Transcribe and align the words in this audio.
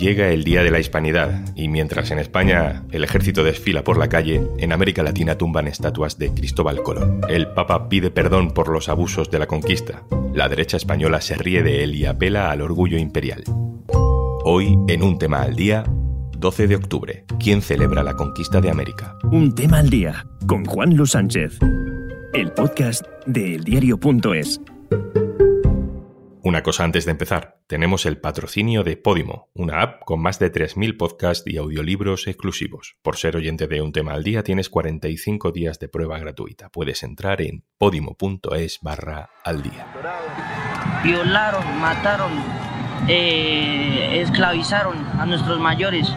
Llega 0.00 0.30
el 0.30 0.44
Día 0.44 0.62
de 0.62 0.70
la 0.70 0.78
Hispanidad 0.78 1.54
y 1.54 1.68
mientras 1.68 2.10
en 2.10 2.18
España 2.18 2.84
el 2.90 3.04
ejército 3.04 3.44
desfila 3.44 3.84
por 3.84 3.98
la 3.98 4.08
calle, 4.08 4.40
en 4.56 4.72
América 4.72 5.02
Latina 5.02 5.36
tumban 5.36 5.68
estatuas 5.68 6.16
de 6.16 6.32
Cristóbal 6.32 6.82
Colón. 6.82 7.20
El 7.28 7.48
Papa 7.48 7.90
pide 7.90 8.10
perdón 8.10 8.52
por 8.52 8.70
los 8.70 8.88
abusos 8.88 9.30
de 9.30 9.38
la 9.38 9.46
conquista. 9.46 10.04
La 10.32 10.48
derecha 10.48 10.78
española 10.78 11.20
se 11.20 11.34
ríe 11.34 11.62
de 11.62 11.84
él 11.84 11.94
y 11.94 12.06
apela 12.06 12.50
al 12.50 12.62
orgullo 12.62 12.96
imperial. 12.96 13.44
Hoy, 14.42 14.78
en 14.88 15.02
un 15.02 15.18
tema 15.18 15.42
al 15.42 15.54
día, 15.54 15.84
12 15.86 16.66
de 16.66 16.76
octubre, 16.76 17.24
¿quién 17.38 17.60
celebra 17.60 18.02
la 18.02 18.16
conquista 18.16 18.62
de 18.62 18.70
América? 18.70 19.18
Un 19.24 19.54
tema 19.54 19.80
al 19.80 19.90
día, 19.90 20.24
con 20.46 20.64
Juan 20.64 20.96
Luis 20.96 21.10
Sánchez. 21.10 21.58
El 22.32 22.50
podcast 22.52 23.04
de 23.26 23.56
eldiario.es. 23.56 24.62
Una 26.42 26.62
cosa 26.62 26.84
antes 26.84 27.04
de 27.04 27.10
empezar, 27.10 27.58
tenemos 27.66 28.06
el 28.06 28.18
patrocinio 28.18 28.82
de 28.82 28.96
Podimo, 28.96 29.50
una 29.52 29.82
app 29.82 30.04
con 30.06 30.22
más 30.22 30.38
de 30.38 30.50
3.000 30.50 30.96
podcasts 30.96 31.44
y 31.46 31.58
audiolibros 31.58 32.26
exclusivos. 32.26 32.96
Por 33.02 33.18
ser 33.18 33.36
oyente 33.36 33.66
de 33.66 33.82
un 33.82 33.92
tema 33.92 34.14
al 34.14 34.24
día 34.24 34.42
tienes 34.42 34.70
45 34.70 35.52
días 35.52 35.78
de 35.78 35.88
prueba 35.88 36.18
gratuita. 36.18 36.70
Puedes 36.70 37.02
entrar 37.02 37.42
en 37.42 37.64
podimo.es 37.76 38.78
barra 38.80 39.28
al 39.44 39.62
día. 39.62 39.86
Violaron, 41.04 41.78
mataron, 41.78 42.32
eh, 43.06 44.22
esclavizaron 44.22 44.96
a 45.18 45.26
nuestros 45.26 45.60
mayores 45.60 46.08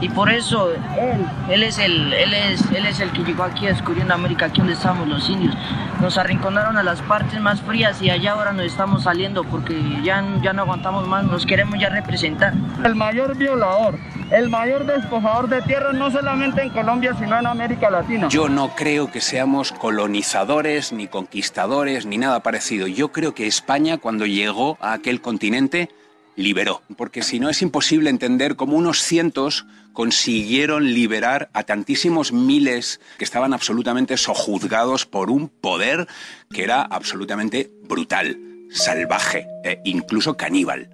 y 0.00 0.08
por 0.08 0.30
eso 0.30 0.70
él, 0.72 1.26
él 1.48 1.62
es 1.62 1.78
el, 1.78 2.12
él 2.12 2.34
es, 2.34 2.70
él 2.72 2.86
es 2.86 3.00
el 3.00 3.10
que 3.12 3.22
llegó 3.22 3.44
aquí 3.44 3.66
descubriendo 3.66 4.14
América, 4.14 4.46
aquí 4.46 4.58
donde 4.58 4.74
estamos 4.74 5.08
los 5.08 5.28
indios. 5.28 5.54
Nos 6.00 6.18
arrinconaron 6.18 6.76
a 6.76 6.82
las 6.82 7.00
partes 7.02 7.40
más 7.40 7.60
frías 7.62 8.02
y 8.02 8.10
allá 8.10 8.32
ahora 8.32 8.52
nos 8.52 8.66
estamos 8.66 9.04
saliendo 9.04 9.44
porque 9.44 9.74
ya, 10.02 10.24
ya 10.42 10.52
no 10.52 10.62
aguantamos 10.62 11.06
más, 11.08 11.24
nos 11.24 11.46
queremos 11.46 11.78
ya 11.78 11.88
representar. 11.88 12.52
El 12.84 12.94
mayor 12.94 13.36
violador, 13.36 13.98
el 14.30 14.50
mayor 14.50 14.84
despojador 14.86 15.48
de 15.48 15.62
tierra 15.62 15.92
no 15.92 16.10
solamente 16.10 16.62
en 16.62 16.70
Colombia, 16.70 17.14
sino 17.18 17.38
en 17.38 17.46
América 17.46 17.90
Latina. 17.90 18.28
Yo 18.28 18.48
no 18.48 18.74
creo 18.74 19.10
que 19.10 19.20
seamos 19.20 19.72
colonizadores, 19.72 20.92
ni 20.92 21.06
conquistadores, 21.06 22.06
ni 22.06 22.18
nada 22.18 22.40
parecido. 22.40 22.86
Yo 22.86 23.12
creo 23.12 23.34
que 23.34 23.46
España, 23.46 23.98
cuando 23.98 24.26
llegó 24.26 24.76
a 24.80 24.94
aquel 24.94 25.20
continente, 25.20 25.88
liberó, 26.36 26.82
porque 26.96 27.22
si 27.22 27.38
no 27.40 27.48
es 27.48 27.62
imposible 27.62 28.10
entender 28.10 28.56
cómo 28.56 28.76
unos 28.76 29.02
cientos 29.02 29.66
consiguieron 29.92 30.92
liberar 30.92 31.50
a 31.52 31.62
tantísimos 31.62 32.32
miles 32.32 33.00
que 33.18 33.24
estaban 33.24 33.52
absolutamente 33.52 34.16
sojuzgados 34.16 35.06
por 35.06 35.30
un 35.30 35.48
poder 35.48 36.06
que 36.50 36.64
era 36.64 36.82
absolutamente 36.82 37.70
brutal, 37.84 38.38
salvaje 38.70 39.46
e 39.64 39.80
incluso 39.84 40.36
caníbal. 40.36 40.90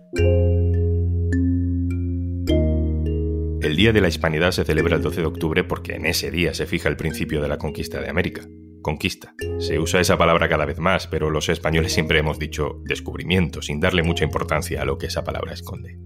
El 3.63 3.77
Día 3.77 3.93
de 3.93 4.01
la 4.01 4.09
Hispanidad 4.09 4.53
se 4.53 4.65
celebra 4.65 4.97
el 4.97 5.03
12 5.03 5.21
de 5.21 5.27
octubre 5.27 5.65
porque 5.65 5.95
en 5.95 6.07
ese 6.07 6.31
día 6.31 6.55
se 6.55 6.67
fija 6.67 6.89
el 6.89 6.97
principio 6.97 7.41
de 7.41 7.49
la 7.49 7.59
conquista 7.59 8.01
de 8.01 8.09
América 8.09 8.43
conquista. 8.83 9.35
Se 9.59 9.79
usa 9.79 10.01
esa 10.01 10.19
palabra 10.19 10.49
cada 10.49 10.65
vez 10.65 10.79
más, 10.79 11.07
pero 11.07 11.31
los 11.31 11.49
españoles 11.49 11.93
siempre 11.93 12.19
hemos 12.19 12.39
dicho 12.39 12.81
descubrimiento, 12.85 13.63
sin 13.63 13.81
darle 13.81 14.03
mucha 14.03 14.25
importancia 14.25 14.83
a 14.83 14.85
lo 14.85 14.99
que 14.99 15.07
esa 15.07 15.25
palabra 15.25 15.53
esconde. 15.53 15.99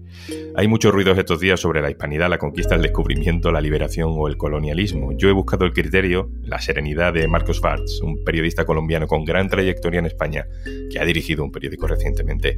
Hay 0.55 0.67
muchos 0.67 0.93
ruidos 0.93 1.17
estos 1.17 1.39
días 1.39 1.59
sobre 1.59 1.81
la 1.81 1.89
hispanidad, 1.89 2.29
la 2.29 2.37
conquista, 2.37 2.75
el 2.75 2.81
descubrimiento, 2.81 3.51
la 3.51 3.61
liberación 3.61 4.11
o 4.13 4.27
el 4.27 4.37
colonialismo. 4.37 5.11
Yo 5.17 5.29
he 5.29 5.33
buscado 5.33 5.65
el 5.65 5.73
criterio, 5.73 6.31
la 6.41 6.61
serenidad 6.61 7.13
de 7.13 7.27
Marcos 7.27 7.59
Farts, 7.59 8.01
un 8.01 8.23
periodista 8.23 8.65
colombiano 8.65 9.07
con 9.07 9.25
gran 9.25 9.49
trayectoria 9.49 9.99
en 9.99 10.05
España, 10.05 10.47
que 10.89 10.99
ha 10.99 11.05
dirigido 11.05 11.43
un 11.43 11.51
periódico 11.51 11.87
recientemente 11.87 12.57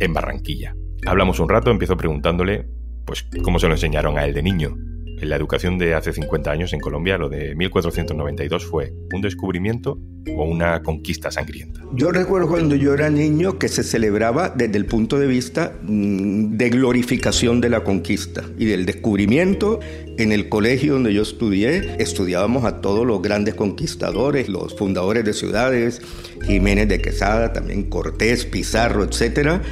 en 0.00 0.12
Barranquilla. 0.12 0.74
Hablamos 1.06 1.38
un 1.38 1.48
rato, 1.48 1.70
empiezo 1.70 1.96
preguntándole, 1.96 2.66
pues, 3.04 3.28
cómo 3.42 3.58
se 3.58 3.68
lo 3.68 3.74
enseñaron 3.74 4.18
a 4.18 4.24
él 4.24 4.34
de 4.34 4.42
niño, 4.42 4.76
en 5.20 5.28
la 5.28 5.36
educación 5.36 5.78
de 5.78 5.94
hace 5.94 6.12
50 6.12 6.50
años 6.50 6.72
en 6.72 6.80
Colombia, 6.80 7.16
lo 7.18 7.28
de 7.28 7.54
1492 7.54 8.66
fue 8.66 8.92
un 9.12 9.22
descubrimiento 9.22 9.98
o 10.36 10.44
una 10.44 10.82
conquista 10.82 11.30
sangrienta. 11.30 11.80
Yo 11.94 12.10
recuerdo 12.10 12.48
cuando 12.48 12.74
yo 12.74 12.92
era 12.92 13.08
niño 13.08 13.58
que 13.58 13.68
se 13.68 13.82
celebraba 13.82 14.50
desde 14.50 14.76
el 14.76 14.86
punto 14.86 15.18
de 15.18 15.26
vista 15.26 15.76
mm, 15.82 16.56
de 16.56 16.70
glorificación 16.70 17.60
de 17.60 17.70
la 17.70 17.84
conquista 17.84 18.42
y 18.58 18.66
del 18.66 18.86
descubrimiento. 18.86 19.80
En 20.18 20.32
el 20.32 20.48
colegio 20.48 20.94
donde 20.94 21.12
yo 21.12 21.22
estudié, 21.22 21.96
estudiábamos 21.98 22.64
a 22.64 22.80
todos 22.80 23.06
los 23.06 23.20
grandes 23.22 23.54
conquistadores, 23.54 24.48
los 24.48 24.74
fundadores 24.76 25.24
de 25.24 25.34
ciudades, 25.34 26.00
Jiménez 26.46 26.88
de 26.88 27.00
Quesada, 27.00 27.52
también 27.52 27.84
Cortés, 27.84 28.44
Pizarro, 28.46 29.04
etcétera 29.04 29.62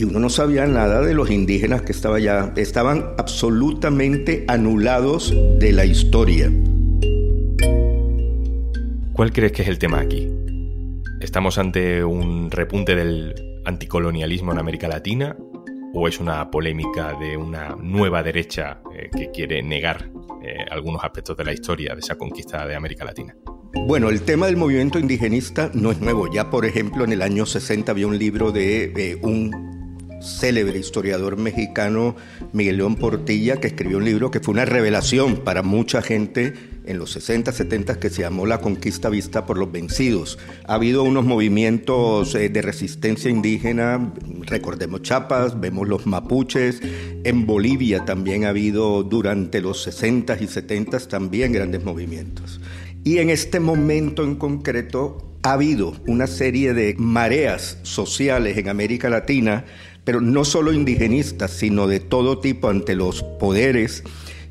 y 0.00 0.04
uno 0.04 0.18
no 0.18 0.30
sabía 0.30 0.66
nada 0.66 1.02
de 1.02 1.12
los 1.12 1.30
indígenas 1.30 1.82
que 1.82 1.92
estaban 1.92 2.16
allá. 2.22 2.52
Estaban 2.56 3.04
absolutamente 3.18 4.46
anulados 4.48 5.34
de 5.58 5.72
la 5.72 5.84
historia. 5.84 6.50
¿Cuál 9.12 9.30
crees 9.30 9.52
que 9.52 9.60
es 9.60 9.68
el 9.68 9.78
tema 9.78 10.00
aquí? 10.00 10.26
¿Estamos 11.20 11.58
ante 11.58 12.02
un 12.02 12.50
repunte 12.50 12.94
del 12.94 13.34
anticolonialismo 13.66 14.52
en 14.52 14.58
América 14.58 14.88
Latina 14.88 15.36
o 15.92 16.08
es 16.08 16.18
una 16.18 16.50
polémica 16.50 17.12
de 17.20 17.36
una 17.36 17.76
nueva 17.78 18.22
derecha 18.22 18.80
eh, 18.94 19.10
que 19.14 19.30
quiere 19.30 19.62
negar 19.62 20.10
eh, 20.42 20.64
algunos 20.70 21.04
aspectos 21.04 21.36
de 21.36 21.44
la 21.44 21.52
historia 21.52 21.92
de 21.92 22.00
esa 22.00 22.16
conquista 22.16 22.66
de 22.66 22.74
América 22.74 23.04
Latina? 23.04 23.36
Bueno, 23.86 24.08
el 24.08 24.22
tema 24.22 24.46
del 24.46 24.56
movimiento 24.56 24.98
indigenista 24.98 25.70
no 25.74 25.92
es 25.92 26.00
nuevo. 26.00 26.32
Ya, 26.32 26.48
por 26.48 26.64
ejemplo, 26.64 27.04
en 27.04 27.12
el 27.12 27.20
año 27.20 27.44
60 27.44 27.92
había 27.92 28.06
un 28.06 28.18
libro 28.18 28.50
de 28.50 28.92
eh, 28.96 29.18
un 29.22 29.69
célebre 30.20 30.78
historiador 30.78 31.36
mexicano 31.36 32.16
Miguel 32.52 32.78
León 32.78 32.96
Portilla, 32.96 33.56
que 33.56 33.68
escribió 33.68 33.98
un 33.98 34.04
libro 34.04 34.30
que 34.30 34.40
fue 34.40 34.52
una 34.52 34.64
revelación 34.64 35.38
para 35.38 35.62
mucha 35.62 36.02
gente 36.02 36.54
en 36.84 36.98
los 36.98 37.12
60, 37.12 37.52
70 37.52 38.00
que 38.00 38.10
se 38.10 38.22
llamó 38.22 38.46
La 38.46 38.60
conquista 38.60 39.08
vista 39.08 39.46
por 39.46 39.58
los 39.58 39.70
vencidos. 39.70 40.38
Ha 40.66 40.74
habido 40.74 41.04
unos 41.04 41.24
movimientos 41.24 42.34
eh, 42.34 42.48
de 42.48 42.62
resistencia 42.62 43.30
indígena, 43.30 44.12
recordemos 44.46 45.02
Chiapas, 45.02 45.60
vemos 45.60 45.88
los 45.88 46.06
mapuches, 46.06 46.80
en 47.24 47.46
Bolivia 47.46 48.04
también 48.04 48.44
ha 48.44 48.50
habido 48.50 49.02
durante 49.02 49.60
los 49.60 49.82
60 49.82 50.36
y 50.40 50.46
70 50.46 50.98
también 51.00 51.52
grandes 51.52 51.84
movimientos. 51.84 52.60
Y 53.04 53.18
en 53.18 53.30
este 53.30 53.60
momento 53.60 54.24
en 54.24 54.36
concreto 54.36 55.30
ha 55.42 55.52
habido 55.52 55.94
una 56.06 56.26
serie 56.26 56.74
de 56.74 56.94
mareas 56.98 57.78
sociales 57.82 58.58
en 58.58 58.68
América 58.68 59.08
Latina 59.08 59.64
pero 60.04 60.20
no 60.20 60.44
solo 60.44 60.72
indigenistas, 60.72 61.50
sino 61.50 61.86
de 61.86 62.00
todo 62.00 62.38
tipo 62.38 62.68
ante 62.68 62.94
los 62.94 63.22
poderes, 63.22 64.02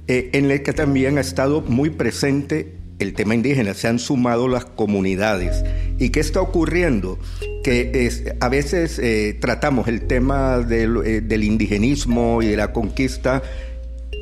eh, 0.08 0.30
en 0.34 0.50
el 0.50 0.64
que 0.64 0.74
también 0.74 1.18
ha 1.18 1.22
estado 1.22 1.62
muy 1.62 1.90
presente 1.90 2.76
el 3.00 3.14
tema 3.14 3.34
indígena, 3.34 3.74
se 3.74 3.88
han 3.88 3.98
sumado 3.98 4.48
las 4.48 4.66
comunidades. 4.66 5.64
¿Y 6.00 6.10
qué 6.10 6.20
está 6.20 6.42
ocurriendo? 6.42 7.18
Que 7.64 7.92
es, 7.94 8.24
a 8.40 8.50
veces 8.50 9.00
eh, 9.00 9.38
tratamos 9.40 9.88
el 9.88 10.02
tema 10.02 10.60
del, 10.60 10.98
eh, 11.06 11.22
del 11.22 11.44
indigenismo 11.44 12.42
y 12.42 12.48
de 12.48 12.58
la 12.58 12.74
conquista 12.74 13.42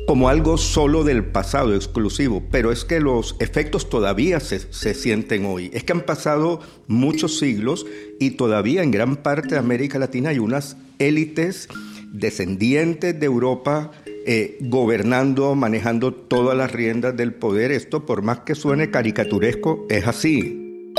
como 0.08 0.30
algo 0.30 0.56
solo 0.56 1.04
del 1.04 1.22
pasado, 1.22 1.74
exclusivo, 1.74 2.42
pero 2.50 2.72
es 2.72 2.86
que 2.86 2.98
los 2.98 3.36
efectos 3.40 3.90
todavía 3.90 4.40
se, 4.40 4.94
sienten 4.94 5.44
hoy. 5.44 5.70
Es 5.74 5.84
que 5.84 5.92
han 5.92 6.00
pasado 6.00 6.60
muchos 6.86 7.38
siglos 7.38 7.84
y 8.18 8.30
todavía 8.30 8.82
en 8.82 8.90
gran 8.90 9.16
parte 9.16 9.48
de 9.50 9.58
América 9.58 9.98
Latina 9.98 10.30
hay 10.30 10.38
unas 10.38 10.78
élites 10.98 11.68
descendientes 12.10 13.20
de 13.20 13.26
Europa 13.26 13.90
eh, 14.24 14.56
gobernando, 14.62 15.54
manejando 15.54 16.14
todas 16.14 16.56
las 16.56 16.72
riendas 16.72 17.14
del 17.14 17.34
poder. 17.34 17.70
Esto, 17.70 18.06
por 18.06 18.22
más 18.22 18.40
que 18.40 18.54
suene 18.54 18.90
caricaturesco, 18.90 19.86
es 19.90 20.06
así. 20.06 20.94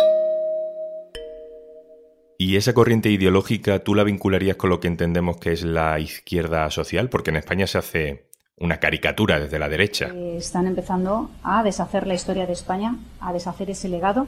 ¿Y 2.37 2.57
esa 2.57 2.73
corriente 2.73 3.09
ideológica 3.09 3.79
tú 3.79 3.95
la 3.95 4.03
vincularías 4.03 4.55
con 4.55 4.69
lo 4.69 4.79
que 4.79 4.87
entendemos 4.87 5.37
que 5.37 5.51
es 5.51 5.63
la 5.63 5.99
izquierda 5.99 6.69
social? 6.69 7.09
Porque 7.09 7.31
en 7.31 7.37
España 7.37 7.65
se 7.65 7.79
hace 7.79 8.28
una 8.59 8.77
caricatura 8.77 9.39
desde 9.39 9.59
la 9.59 9.69
derecha. 9.69 10.11
Eh, 10.13 10.37
están 10.37 10.67
empezando 10.67 11.29
a 11.43 11.63
deshacer 11.63 12.05
la 12.05 12.13
historia 12.13 12.45
de 12.45 12.53
España, 12.53 12.97
a 13.19 13.33
deshacer 13.33 13.69
ese 13.69 13.89
legado 13.89 14.27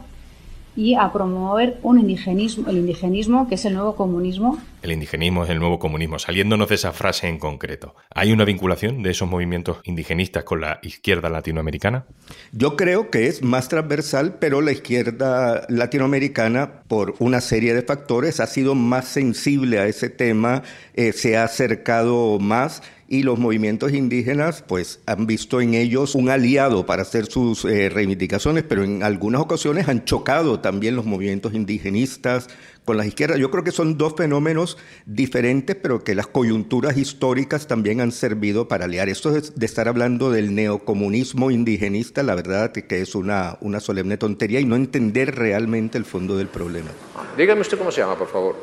y 0.76 0.96
a 0.96 1.12
promover 1.12 1.80
un 1.84 2.00
indigenismo, 2.00 2.70
el 2.70 2.78
indigenismo, 2.78 3.48
que 3.48 3.56
es 3.56 3.66
el 3.66 3.74
nuevo 3.74 3.96
comunismo. 3.96 4.58
El 4.82 4.92
indigenismo 4.92 5.44
es 5.44 5.50
el 5.50 5.60
nuevo 5.60 5.80
comunismo. 5.80 6.18
Saliéndonos 6.18 6.70
de 6.70 6.76
esa 6.76 6.94
frase 6.94 7.28
en 7.28 7.40
concreto, 7.40 7.94
¿hay 8.10 8.32
una 8.32 8.46
vinculación 8.46 9.04
de 9.04 9.12
esos 9.12 9.30
movimientos 9.30 9.80
indigenistas 9.84 10.44
con 10.44 10.62
la 10.62 10.80
izquierda 10.82 11.30
latinoamericana? 11.30 12.06
Yo 12.54 12.78
creo 12.78 13.10
que 13.10 13.28
es 13.28 13.44
más 13.44 13.68
transversal, 13.68 14.38
pero 14.40 14.62
la 14.62 14.72
izquierda 14.72 15.66
latinoamericana, 15.68 16.84
por 16.88 17.16
una 17.20 17.42
serie 17.42 17.74
de 17.74 17.82
factores, 17.82 18.40
ha 18.40 18.48
sido 18.48 18.74
más 18.74 19.06
sensible 19.06 19.80
a 19.80 19.88
ese 19.88 20.10
tema, 20.10 20.64
eh, 20.94 21.12
se 21.12 21.36
ha 21.36 21.44
acercado 21.44 22.40
más 22.40 22.82
y 23.12 23.24
los 23.24 23.38
movimientos 23.38 23.92
indígenas 23.92 24.64
pues 24.66 25.02
han 25.06 25.28
visto 25.28 25.60
en 25.60 25.74
ellos 25.74 26.16
un 26.16 26.30
aliado 26.30 26.86
para 26.86 27.02
hacer 27.02 27.26
sus 27.26 27.66
eh, 27.66 27.90
reivindicaciones, 27.90 28.64
pero 28.64 28.86
en 28.86 29.04
algunas 29.04 29.42
ocasiones 29.42 29.90
han 29.90 30.06
chocado 30.06 30.62
también 30.62 30.96
los 30.96 31.06
movimientos 31.06 31.54
indigenistas 31.54 32.48
con 32.86 32.96
las 32.96 33.06
izquierdas. 33.06 33.38
Yo 33.38 33.52
creo 33.52 33.66
que 33.66 33.72
son 33.72 33.98
dos 33.98 34.14
fenómenos 34.16 34.78
diferentes, 35.06 35.76
pero 35.76 36.06
que 36.06 36.16
las 36.16 36.28
coyunturas 36.28 36.96
históricas 36.96 37.68
también 37.68 38.00
han 38.00 38.14
servido 38.14 38.70
para 38.70 38.86
aliar. 38.86 39.10
Esto 39.10 39.32
de 39.32 39.66
estar 39.66 39.90
hablando 39.90 40.32
del 40.32 40.56
neocomunismo 40.56 41.52
indigenista, 41.52 42.24
la 42.24 42.36
verdad 42.36 42.72
que 42.72 43.02
es 43.02 43.14
una, 43.14 43.58
una 43.60 43.82
solemne 43.82 44.16
tontería 44.16 44.62
y 44.62 44.66
no 44.66 44.78
entender 44.78 45.36
realmente 45.36 45.98
el 45.98 46.06
fondo 46.06 46.38
del 46.38 46.48
problema. 46.48 46.92
Dígame 47.36 47.60
usted 47.60 47.78
cómo 47.78 47.92
se 47.92 48.00
llama, 48.00 48.18
por 48.18 48.30
favor. 48.30 48.56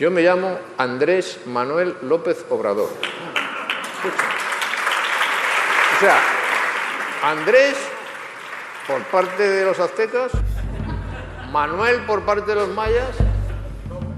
Yo 0.00 0.10
me 0.10 0.22
llamo 0.22 0.58
Andrés 0.76 1.38
Manuel 1.46 1.94
López 2.02 2.44
Obrador. 2.48 2.88
O 5.96 6.00
sea, 6.00 6.18
Andrés 7.22 7.76
por 8.86 9.02
parte 9.04 9.46
de 9.46 9.64
los 9.64 9.78
aztecas, 9.78 10.32
Manuel 11.50 12.04
por 12.06 12.22
parte 12.22 12.46
de 12.46 12.54
los 12.54 12.68
mayas, 12.68 13.10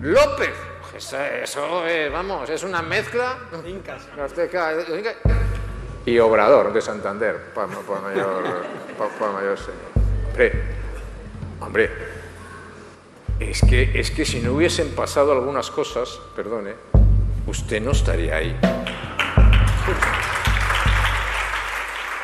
López. 0.00 0.52
Eso, 0.94 1.87
es, 1.87 2.12
vamos, 2.12 2.49
es 2.49 2.62
una 2.62 2.82
mezcla. 2.82 3.38
Incas. 3.67 4.06
Y 6.06 6.19
Obrador 6.19 6.73
de 6.73 6.81
Santander, 6.81 7.52
para, 7.55 7.67
mayor, 7.67 8.64
para, 9.19 9.32
mayor 9.32 9.58
señor. 9.58 9.81
Hombre, 10.28 10.62
hombre, 11.61 11.90
es 13.40 13.61
que, 13.62 13.99
es 13.99 14.11
que 14.11 14.25
si 14.25 14.40
no 14.40 14.52
hubiesen 14.52 14.94
pasado 14.94 15.32
algunas 15.32 15.70
cosas, 15.70 16.20
perdone, 16.37 16.75
usted 17.46 17.81
no 17.82 17.93
estaría 17.93 18.37
ahí. 18.37 18.56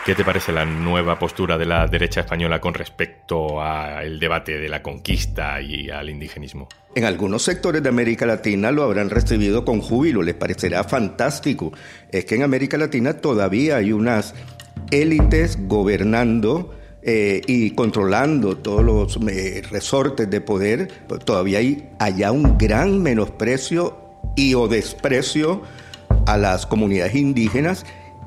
¿Qué 0.09 0.15
te 0.15 0.25
parece 0.25 0.53
la 0.53 0.65
nueva 0.65 1.19
postura 1.19 1.59
de 1.59 1.67
la 1.67 1.87
derecha 1.87 2.21
española 2.21 2.63
con 2.63 2.73
respecto 2.73 3.61
al 3.61 4.19
debate 4.19 4.57
de 4.57 4.67
la 4.67 4.83
conquista 4.83 5.61
y 5.61 5.91
al 5.91 6.09
indigenismo? 6.09 6.67
En 6.95 7.05
algunos 7.05 7.43
sectores 7.43 7.83
de 7.83 7.91
América 7.91 8.25
Latina 8.25 8.71
lo 8.71 8.85
habrán 8.85 9.11
recibido 9.11 9.67
con 9.67 9.83
júbilo, 9.83 10.23
les 10.23 10.35
parecerá 10.35 10.83
fantástico. 10.83 11.75
Es 12.11 12.25
que 12.25 12.37
en 12.37 12.43
América 12.43 12.79
Latina 12.79 13.19
todavía 13.21 13.77
hay 13.77 13.93
unas 13.93 14.35
élites 14.91 15.59
gobernando 15.69 16.75
eh, 17.03 17.43
y 17.47 17.73
controlando 17.73 18.57
todos 18.57 18.83
los 18.83 19.19
eh, 19.29 19.61
resortes 19.71 20.31
de 20.31 20.41
poder, 20.41 20.89
todavía 21.27 21.59
hay 21.59 21.87
allá 21.99 22.33
un 22.33 22.57
gran 22.57 23.03
menosprecio 23.03 23.95
y 24.37 24.55
o 24.55 24.69
desprecio 24.69 25.61
a 26.27 26.39
las 26.39 26.65
comunidades 26.65 27.15
indígenas 27.15 27.85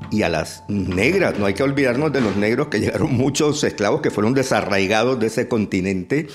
y 0.09 0.24
a 0.24 0.30
las 0.30 0.63
negras. 0.68 1.38
No 1.38 1.45
hay 1.45 1.53
que 1.53 1.63
olvidarnos 1.63 2.12
de 2.12 2.21
los 2.21 2.36
negros 2.36 2.68
que 2.68 2.80
llegaron 2.80 3.13
muchos 3.13 3.63
esclavos 3.63 4.01
que 4.01 4.12
fueron 4.12 4.33
desarraigados 4.33 5.19
de 5.19 5.27
ese 5.27 5.48
continente. 5.48 6.27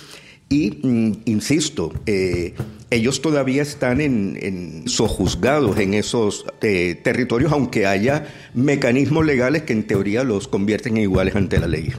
Y, 0.48 0.78
mm, 0.82 1.22
insisto, 1.24 1.92
eh, 2.06 2.54
ellos 2.90 3.20
todavía 3.20 3.62
están 3.62 4.00
en, 4.00 4.84
sojuzgados 4.86 5.78
en 5.78 5.94
esos 5.94 6.46
eh, 6.62 7.00
territorios, 7.02 7.52
aunque 7.52 7.86
haya 7.86 8.28
mecanismos 8.54 9.26
legales 9.26 9.62
que 9.62 9.72
en 9.72 9.86
teoría 9.86 10.22
los 10.22 10.46
convierten 10.46 10.96
en 10.96 11.02
iguales 11.02 11.34
ante 11.34 11.58
la 11.58 11.66
ley. 11.66 11.92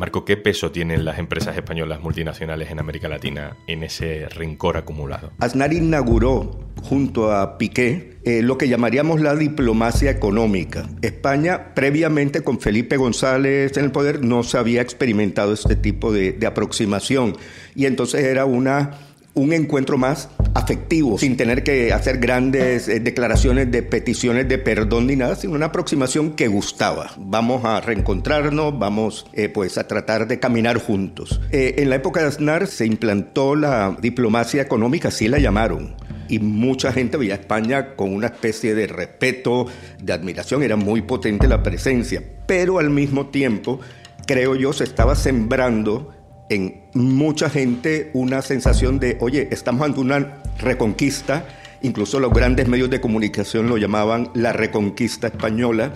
Marco, 0.00 0.24
¿qué 0.24 0.38
peso 0.38 0.70
tienen 0.70 1.04
las 1.04 1.18
empresas 1.18 1.54
españolas 1.58 2.00
multinacionales 2.00 2.70
en 2.70 2.78
América 2.78 3.06
Latina 3.06 3.58
en 3.66 3.82
ese 3.82 4.30
rencor 4.30 4.78
acumulado? 4.78 5.30
Aznar 5.40 5.74
inauguró 5.74 6.58
junto 6.82 7.32
a 7.32 7.58
Piqué 7.58 8.16
eh, 8.24 8.40
lo 8.40 8.56
que 8.56 8.66
llamaríamos 8.66 9.20
la 9.20 9.36
diplomacia 9.36 10.10
económica. 10.10 10.88
España, 11.02 11.74
previamente 11.74 12.42
con 12.42 12.60
Felipe 12.60 12.96
González 12.96 13.76
en 13.76 13.84
el 13.84 13.92
poder, 13.92 14.24
no 14.24 14.42
se 14.42 14.56
había 14.56 14.80
experimentado 14.80 15.52
este 15.52 15.76
tipo 15.76 16.14
de 16.14 16.46
aproximación 16.46 17.36
y 17.74 17.84
entonces 17.84 18.24
era 18.24 18.46
una 18.46 18.92
un 19.34 19.52
encuentro 19.52 19.96
más 19.96 20.28
afectivo, 20.54 21.18
sin 21.18 21.36
tener 21.36 21.62
que 21.62 21.92
hacer 21.92 22.18
grandes 22.18 22.88
eh, 22.88 23.00
declaraciones 23.00 23.70
de 23.70 23.82
peticiones 23.82 24.48
de 24.48 24.58
perdón 24.58 25.06
ni 25.06 25.16
nada, 25.16 25.36
sino 25.36 25.54
una 25.54 25.66
aproximación 25.66 26.32
que 26.32 26.48
gustaba. 26.48 27.10
Vamos 27.16 27.64
a 27.64 27.80
reencontrarnos, 27.80 28.78
vamos 28.78 29.26
eh, 29.32 29.48
pues 29.48 29.78
a 29.78 29.86
tratar 29.86 30.26
de 30.26 30.38
caminar 30.38 30.78
juntos. 30.78 31.40
Eh, 31.50 31.76
en 31.78 31.90
la 31.90 31.96
época 31.96 32.20
de 32.20 32.26
Aznar 32.26 32.66
se 32.66 32.86
implantó 32.86 33.54
la 33.54 33.96
diplomacia 34.00 34.62
económica, 34.62 35.08
así 35.08 35.28
la 35.28 35.38
llamaron. 35.38 35.94
Y 36.28 36.38
mucha 36.38 36.92
gente 36.92 37.16
veía 37.16 37.34
a 37.34 37.38
España 37.38 37.96
con 37.96 38.14
una 38.14 38.28
especie 38.28 38.74
de 38.74 38.86
respeto, 38.86 39.66
de 40.00 40.12
admiración, 40.12 40.62
era 40.62 40.76
muy 40.76 41.02
potente 41.02 41.48
la 41.48 41.62
presencia. 41.62 42.22
Pero 42.46 42.78
al 42.78 42.90
mismo 42.90 43.26
tiempo, 43.26 43.80
creo 44.26 44.54
yo, 44.54 44.72
se 44.72 44.84
estaba 44.84 45.16
sembrando 45.16 46.12
en 46.50 46.82
mucha 46.94 47.48
gente 47.48 48.10
una 48.12 48.42
sensación 48.42 48.98
de, 48.98 49.16
oye, 49.20 49.48
estamos 49.52 49.82
ante 49.82 50.00
una 50.00 50.39
reconquista, 50.60 51.46
incluso 51.82 52.20
los 52.20 52.32
grandes 52.32 52.68
medios 52.68 52.90
de 52.90 53.00
comunicación 53.00 53.68
lo 53.68 53.76
llamaban 53.76 54.30
la 54.34 54.52
reconquista 54.52 55.28
española, 55.28 55.92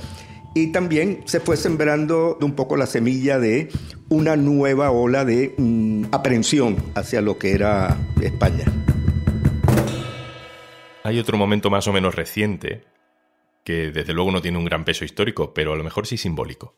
y 0.55 0.69
también 0.69 1.22
se 1.25 1.40
fue 1.40 1.56
sembrando 1.56 2.38
un 2.40 2.55
poco 2.55 2.76
la 2.76 2.87
semilla 2.87 3.38
de 3.38 3.69
una 4.08 4.37
nueva 4.37 4.93
ola 4.93 5.25
de 5.25 5.55
mm, 5.58 6.06
aprehensión 6.12 6.76
hacia 6.94 7.20
lo 7.20 7.38
que 7.38 7.52
era 7.52 7.99
España. 8.22 8.64
Hay 11.02 11.19
otro 11.19 11.37
momento 11.37 11.70
más 11.70 11.87
o 11.88 11.93
menos 11.93 12.14
reciente, 12.14 12.84
que 13.64 13.90
desde 13.90 14.12
luego 14.12 14.31
no 14.31 14.40
tiene 14.40 14.58
un 14.58 14.64
gran 14.64 14.84
peso 14.84 15.05
histórico, 15.05 15.52
pero 15.52 15.72
a 15.72 15.76
lo 15.76 15.84
mejor 15.84 16.06
sí 16.06 16.17
simbólico. 16.17 16.76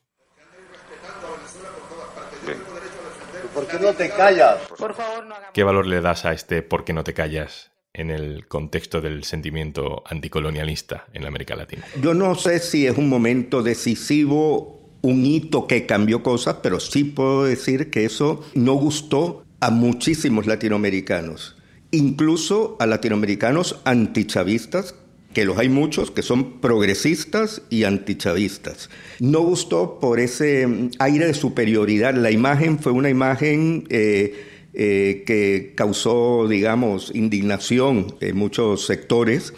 ¿Por 3.54 3.66
qué 3.66 3.78
no 3.78 3.92
te 3.92 4.10
callas? 4.10 4.56
Por 4.78 4.94
favor, 4.94 5.26
no 5.26 5.34
¿Qué 5.52 5.64
valor 5.64 5.86
le 5.86 6.00
das 6.00 6.24
a 6.24 6.32
este 6.32 6.62
por 6.62 6.84
qué 6.84 6.92
no 6.92 7.04
te 7.04 7.14
callas 7.14 7.75
en 7.96 8.10
el 8.10 8.46
contexto 8.46 9.00
del 9.00 9.24
sentimiento 9.24 10.04
anticolonialista 10.06 11.06
en 11.14 11.22
la 11.22 11.28
América 11.28 11.56
Latina? 11.56 11.84
Yo 12.00 12.14
no 12.14 12.34
sé 12.34 12.60
si 12.60 12.86
es 12.86 12.96
un 12.96 13.08
momento 13.08 13.62
decisivo, 13.62 14.80
un 15.00 15.24
hito 15.24 15.66
que 15.66 15.86
cambió 15.86 16.22
cosas, 16.22 16.56
pero 16.62 16.78
sí 16.78 17.04
puedo 17.04 17.44
decir 17.44 17.90
que 17.90 18.04
eso 18.04 18.44
no 18.54 18.74
gustó 18.74 19.44
a 19.60 19.70
muchísimos 19.70 20.46
latinoamericanos, 20.46 21.56
incluso 21.90 22.76
a 22.78 22.86
latinoamericanos 22.86 23.80
antichavistas 23.84 24.94
que 25.32 25.44
los 25.44 25.58
hay 25.58 25.68
muchos, 25.68 26.10
que 26.10 26.22
son 26.22 26.60
progresistas 26.62 27.60
y 27.68 27.84
antichavistas. 27.84 28.88
No 29.20 29.40
gustó 29.40 30.00
por 30.00 30.18
ese 30.18 30.66
mm, 30.66 30.92
aire 30.98 31.26
de 31.26 31.34
superioridad. 31.34 32.14
La 32.14 32.30
imagen 32.30 32.78
fue 32.78 32.92
una 32.92 33.10
imagen 33.10 33.84
eh, 33.90 34.55
eh, 34.78 35.24
que 35.24 35.72
causó, 35.74 36.46
digamos, 36.48 37.10
indignación 37.14 38.14
en 38.20 38.36
muchos 38.36 38.84
sectores. 38.84 39.54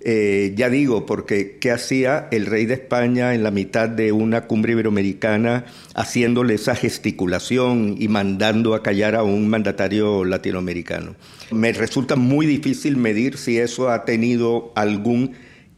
Eh, 0.00 0.52
ya 0.56 0.68
digo, 0.68 1.06
porque 1.06 1.56
¿qué 1.58 1.70
hacía 1.70 2.28
el 2.32 2.44
rey 2.44 2.66
de 2.66 2.74
España 2.74 3.34
en 3.34 3.42
la 3.42 3.50
mitad 3.50 3.88
de 3.88 4.12
una 4.12 4.42
cumbre 4.42 4.72
iberoamericana 4.72 5.64
haciéndole 5.94 6.52
esa 6.52 6.74
gesticulación 6.74 7.96
y 7.98 8.08
mandando 8.08 8.74
a 8.74 8.82
callar 8.82 9.14
a 9.14 9.22
un 9.22 9.48
mandatario 9.48 10.26
latinoamericano? 10.26 11.16
Me 11.50 11.72
resulta 11.72 12.16
muy 12.16 12.44
difícil 12.44 12.98
medir 12.98 13.38
si 13.38 13.56
eso 13.56 13.88
ha 13.88 14.04
tenido 14.04 14.72
algún 14.76 15.32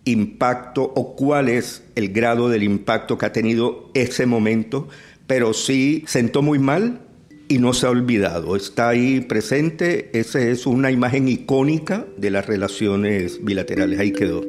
impacto 0.05 0.83
o 0.83 1.15
cuál 1.15 1.49
es 1.49 1.85
el 1.95 2.09
grado 2.09 2.49
del 2.49 2.65
impacto 2.65 3.19
que 3.19 3.27
ha 3.27 3.33
tenido 3.33 3.93
ese 3.95 4.27
momento, 4.27 4.89
pero 5.29 5.55
sí 5.55 6.03
sentó 6.09 6.43
muy 6.43 6.59
mal 6.59 7.03
y 7.51 7.59
no 7.59 7.73
se 7.73 7.85
ha 7.85 7.91
olvidado, 7.91 8.55
está 8.55 8.91
ahí 8.91 9.23
presente, 9.23 10.09
esa 10.13 10.39
es 10.39 10.67
una 10.67 10.93
imagen 10.93 11.27
icónica 11.27 12.07
de 12.17 12.31
las 12.31 12.47
relaciones 12.47 13.45
bilaterales, 13.45 13.99
ahí 13.99 14.13
quedó. 14.13 14.43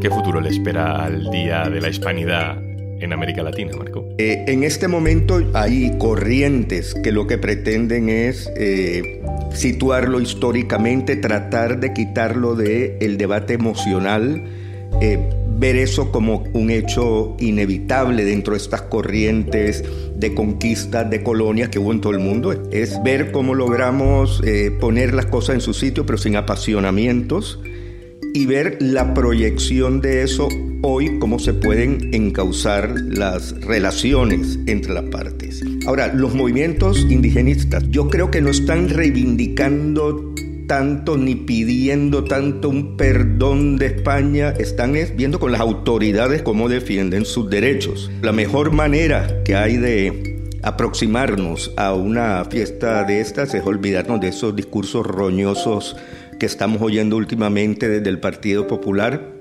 ¿Qué 0.00 0.08
futuro 0.08 0.40
le 0.40 0.50
espera 0.50 1.04
al 1.04 1.28
Día 1.32 1.68
de 1.68 1.80
la 1.80 1.88
Hispanidad 1.88 2.56
en 3.00 3.12
América 3.12 3.42
Latina, 3.42 3.72
Marco? 3.76 4.08
Eh, 4.16 4.44
en 4.46 4.62
este 4.62 4.86
momento 4.86 5.40
hay 5.54 5.98
corrientes 5.98 6.94
que 7.02 7.10
lo 7.10 7.26
que 7.26 7.38
pretenden 7.38 8.08
es 8.08 8.48
eh, 8.56 9.20
situarlo 9.52 10.20
históricamente, 10.20 11.16
tratar 11.16 11.80
de 11.80 11.92
quitarlo 11.92 12.54
del 12.54 12.92
el 13.00 13.18
debate 13.18 13.54
emocional. 13.54 14.40
Eh, 15.02 15.18
ver 15.58 15.76
eso 15.76 16.12
como 16.12 16.44
un 16.52 16.70
hecho 16.70 17.36
inevitable 17.38 18.24
dentro 18.24 18.54
de 18.54 18.58
estas 18.58 18.82
corrientes 18.82 19.84
de 20.16 20.34
conquista 20.34 21.04
de 21.04 21.22
colonias 21.22 21.68
que 21.68 21.78
hubo 21.78 21.92
en 21.92 22.00
todo 22.00 22.12
el 22.12 22.18
mundo. 22.18 22.52
Es 22.70 23.02
ver 23.02 23.32
cómo 23.32 23.54
logramos 23.54 24.42
eh, 24.44 24.70
poner 24.78 25.14
las 25.14 25.26
cosas 25.26 25.56
en 25.56 25.60
su 25.60 25.74
sitio, 25.74 26.06
pero 26.06 26.18
sin 26.18 26.36
apasionamientos, 26.36 27.60
y 28.34 28.46
ver 28.46 28.76
la 28.80 29.14
proyección 29.14 30.00
de 30.00 30.22
eso 30.22 30.48
hoy, 30.82 31.18
cómo 31.18 31.38
se 31.38 31.54
pueden 31.54 32.10
encauzar 32.12 32.94
las 33.00 33.58
relaciones 33.62 34.58
entre 34.66 34.92
las 34.92 35.04
partes. 35.04 35.62
Ahora, 35.86 36.12
los 36.12 36.34
movimientos 36.34 37.06
indigenistas, 37.08 37.84
yo 37.90 38.08
creo 38.08 38.30
que 38.30 38.40
no 38.40 38.50
están 38.50 38.88
reivindicando 38.88 40.34
tanto 40.66 41.16
ni 41.16 41.34
pidiendo 41.34 42.24
tanto 42.24 42.68
un 42.68 42.96
perdón 42.96 43.76
de 43.76 43.86
España, 43.86 44.54
están 44.58 44.94
viendo 45.16 45.38
con 45.38 45.52
las 45.52 45.60
autoridades 45.60 46.42
cómo 46.42 46.68
defienden 46.68 47.24
sus 47.24 47.48
derechos. 47.48 48.10
La 48.22 48.32
mejor 48.32 48.72
manera 48.72 49.42
que 49.44 49.54
hay 49.54 49.76
de 49.76 50.36
aproximarnos 50.62 51.72
a 51.76 51.94
una 51.94 52.44
fiesta 52.44 53.04
de 53.04 53.20
estas 53.20 53.54
es 53.54 53.64
olvidarnos 53.64 54.20
de 54.20 54.28
esos 54.28 54.56
discursos 54.56 55.06
roñosos 55.06 55.96
que 56.40 56.46
estamos 56.46 56.82
oyendo 56.82 57.16
últimamente 57.16 57.88
desde 57.88 58.08
el 58.10 58.18
Partido 58.18 58.66
Popular 58.66 59.32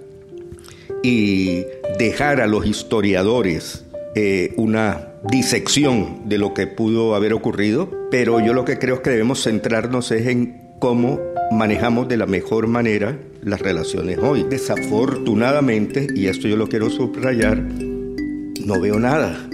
y 1.03 1.63
dejar 1.97 2.41
a 2.41 2.47
los 2.47 2.65
historiadores 2.65 3.85
eh, 4.15 4.53
una 4.55 5.09
disección 5.29 6.29
de 6.29 6.37
lo 6.37 6.53
que 6.53 6.67
pudo 6.67 7.15
haber 7.15 7.33
ocurrido, 7.33 7.89
pero 8.11 8.39
yo 8.39 8.53
lo 8.53 8.63
que 8.63 8.77
creo 8.77 9.01
que 9.01 9.09
debemos 9.09 9.43
centrarnos 9.43 10.11
es 10.11 10.27
en 10.27 10.64
cómo 10.79 11.19
manejamos 11.51 12.07
de 12.07 12.17
la 12.17 12.25
mejor 12.25 12.67
manera 12.67 13.17
las 13.41 13.61
relaciones 13.61 14.17
hoy. 14.17 14.45
Desafortunadamente, 14.49 16.07
y 16.15 16.27
esto 16.27 16.47
yo 16.47 16.57
lo 16.57 16.67
quiero 16.67 16.89
subrayar, 16.89 17.57
no 17.59 18.79
veo 18.79 18.99
nada, 18.99 19.47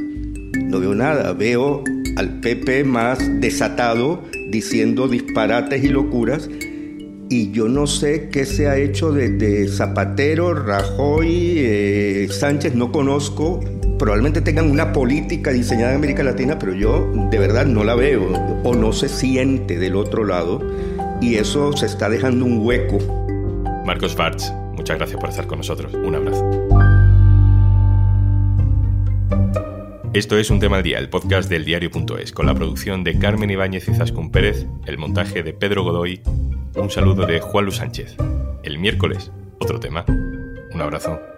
no 0.56 0.80
veo 0.80 0.96
nada, 0.96 1.34
veo 1.34 1.84
al 2.18 2.40
PP 2.40 2.84
más 2.84 3.20
desatado 3.40 4.22
diciendo 4.50 5.08
disparates 5.08 5.84
y 5.84 5.90
locuras 5.90 6.50
y 7.32 7.52
yo 7.52 7.70
no 7.70 7.88
sé 7.88 8.28
qué 8.30 8.46
se 8.46 8.68
ha 8.68 8.76
hecho 8.76 9.14
desde 9.14 9.70
Zapatero, 9.70 10.54
Rajoy, 10.54 11.56
eh, 11.60 12.28
Sánchez, 12.30 12.76
no 12.76 12.92
conozco. 12.92 13.62
Probablemente 13.98 14.42
tengan 14.42 14.70
una 14.70 14.92
política 14.92 15.52
diseñada 15.52 15.92
en 15.92 15.98
América 15.98 16.24
Latina, 16.24 16.60
pero 16.60 16.74
yo 16.74 17.10
de 17.32 17.40
verdad 17.40 17.66
no 17.66 17.86
la 17.86 17.96
veo 17.96 18.34
o 18.64 18.76
no 18.76 18.92
se 18.92 19.08
siente 19.08 19.80
del 19.80 19.96
otro 19.96 20.26
lado 20.26 20.60
y 21.22 21.36
eso 21.36 21.72
se 21.74 21.86
está 21.86 22.10
dejando 22.10 22.46
un 22.46 22.66
hueco. 22.66 22.98
Marcos 23.86 24.16
Bartz, 24.16 24.52
muchas 24.74 24.98
gracias 24.98 25.20
por 25.20 25.30
estar 25.30 25.48
con 25.48 25.60
nosotros. 25.60 25.94
Un 25.94 26.16
abrazo. 26.16 26.50
Esto 30.14 30.38
es 30.38 30.50
Un 30.50 30.60
Tema 30.60 30.78
al 30.78 30.84
Día, 30.84 31.00
el 31.00 31.10
podcast 31.10 31.50
del 31.50 31.64
diario.es, 31.64 32.34
con 32.34 32.46
la 32.46 32.54
producción 32.54 33.06
de 33.06 33.18
Carmen 33.18 33.50
Ibáñez 33.50 33.88
y 33.88 33.94
Zascún 33.94 34.30
Pérez, 34.30 34.66
el 34.86 34.98
montaje 34.98 35.42
de 35.42 35.54
Pedro 35.54 35.84
Godoy 35.84 36.22
un 36.76 36.90
saludo 36.90 37.26
de 37.26 37.42
Juan 37.42 37.66
Luis 37.66 37.78
Sánchez. 37.78 38.16
El 38.64 38.80
miércoles, 38.80 39.32
otro 39.60 39.80
tema. 39.80 40.06
Un 40.08 40.82
abrazo. 40.82 41.31